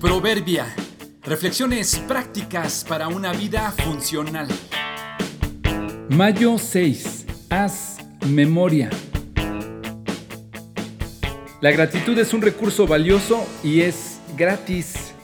[0.00, 0.66] Proverbia.
[1.22, 4.46] Reflexiones prácticas para una vida funcional.
[6.10, 7.24] Mayo 6.
[7.48, 7.96] Haz
[8.28, 8.90] memoria.
[11.62, 15.14] La gratitud es un recurso valioso y es gratis.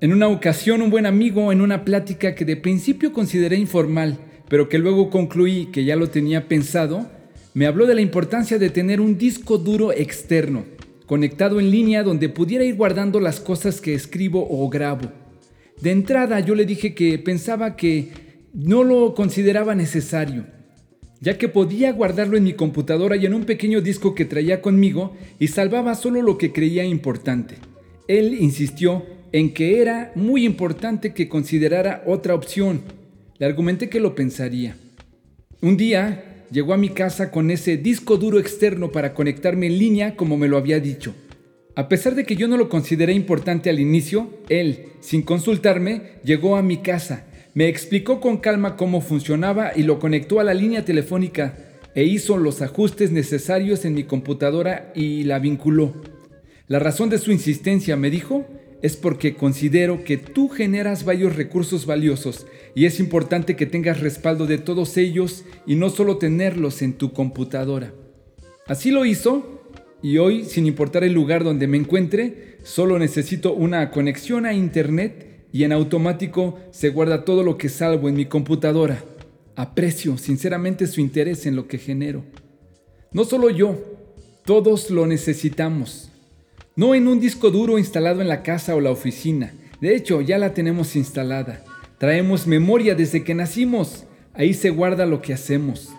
[0.00, 4.68] En una ocasión un buen amigo en una plática que de principio consideré informal, pero
[4.68, 7.10] que luego concluí que ya lo tenía pensado,
[7.54, 10.78] me habló de la importancia de tener un disco duro externo
[11.10, 15.10] conectado en línea donde pudiera ir guardando las cosas que escribo o grabo.
[15.82, 18.10] De entrada yo le dije que pensaba que
[18.54, 20.46] no lo consideraba necesario,
[21.20, 25.16] ya que podía guardarlo en mi computadora y en un pequeño disco que traía conmigo
[25.40, 27.56] y salvaba solo lo que creía importante.
[28.06, 32.82] Él insistió en que era muy importante que considerara otra opción.
[33.36, 34.76] Le argumenté que lo pensaría.
[35.60, 40.16] Un día llegó a mi casa con ese disco duro externo para conectarme en línea
[40.16, 41.14] como me lo había dicho.
[41.76, 46.56] A pesar de que yo no lo consideré importante al inicio, él, sin consultarme, llegó
[46.56, 50.84] a mi casa, me explicó con calma cómo funcionaba y lo conectó a la línea
[50.84, 51.54] telefónica
[51.94, 55.94] e hizo los ajustes necesarios en mi computadora y la vinculó.
[56.66, 58.46] La razón de su insistencia, me dijo,
[58.82, 64.46] es porque considero que tú generas varios recursos valiosos y es importante que tengas respaldo
[64.46, 67.92] de todos ellos y no solo tenerlos en tu computadora.
[68.66, 69.62] Así lo hizo
[70.02, 75.44] y hoy, sin importar el lugar donde me encuentre, solo necesito una conexión a Internet
[75.52, 79.02] y en automático se guarda todo lo que salvo en mi computadora.
[79.56, 82.24] Aprecio sinceramente su interés en lo que genero.
[83.12, 83.76] No solo yo,
[84.44, 86.09] todos lo necesitamos
[86.80, 89.52] no en un disco duro instalado en la casa o la oficina.
[89.82, 91.62] De hecho, ya la tenemos instalada.
[91.98, 94.06] Traemos memoria desde que nacimos.
[94.32, 95.90] Ahí se guarda lo que hacemos.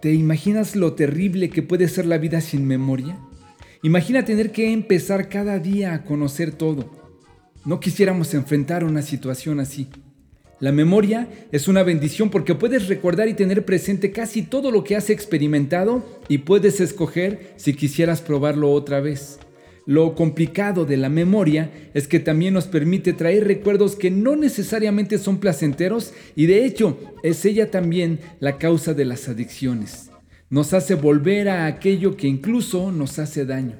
[0.00, 3.18] ¿Te imaginas lo terrible que puede ser la vida sin memoria?
[3.82, 6.90] Imagina tener que empezar cada día a conocer todo.
[7.66, 9.86] No quisiéramos enfrentar una situación así.
[10.60, 14.96] La memoria es una bendición porque puedes recordar y tener presente casi todo lo que
[14.96, 19.40] has experimentado y puedes escoger si quisieras probarlo otra vez.
[19.86, 25.16] Lo complicado de la memoria es que también nos permite traer recuerdos que no necesariamente
[25.16, 30.10] son placenteros y de hecho es ella también la causa de las adicciones.
[30.50, 33.76] Nos hace volver a aquello que incluso nos hace daño.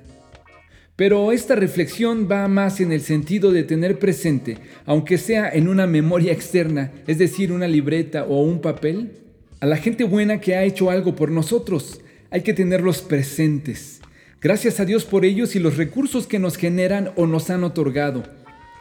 [0.94, 5.88] Pero esta reflexión va más en el sentido de tener presente, aunque sea en una
[5.88, 9.10] memoria externa, es decir, una libreta o un papel,
[9.58, 12.00] a la gente buena que ha hecho algo por nosotros.
[12.30, 14.00] Hay que tenerlos presentes.
[14.40, 18.22] Gracias a Dios por ellos y los recursos que nos generan o nos han otorgado.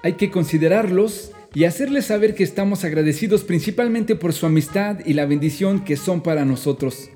[0.03, 5.25] Hay que considerarlos y hacerles saber que estamos agradecidos principalmente por su amistad y la
[5.25, 7.09] bendición que son para nosotros.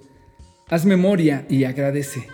[0.69, 2.27] Haz memoria y agradece.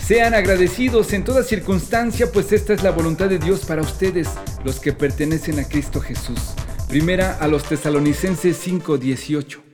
[0.00, 4.28] Sean agradecidos en toda circunstancia, pues esta es la voluntad de Dios para ustedes,
[4.64, 6.54] los que pertenecen a Cristo Jesús.
[6.88, 9.67] Primera a los tesalonicenses 5:18.